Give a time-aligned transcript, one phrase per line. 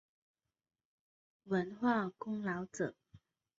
[1.45, 2.95] 文化功劳者。